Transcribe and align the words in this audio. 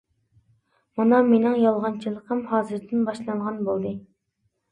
مانا 1.01 1.19
مېنىڭ 1.27 1.57
يالغانچىلىقىم 1.65 2.41
ھازىردىن 2.53 3.05
باشلانغان 3.11 3.59
بولدى. 3.69 3.95